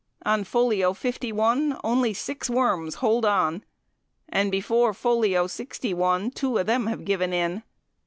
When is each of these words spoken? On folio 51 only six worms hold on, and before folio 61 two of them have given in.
On 0.25 0.43
folio 0.43 0.93
51 0.93 1.77
only 1.83 2.11
six 2.11 2.49
worms 2.49 2.95
hold 2.95 3.23
on, 3.23 3.63
and 4.27 4.51
before 4.51 4.95
folio 4.95 5.45
61 5.45 6.31
two 6.31 6.57
of 6.57 6.65
them 6.65 6.87
have 6.87 7.05
given 7.05 7.31
in. 7.33 7.61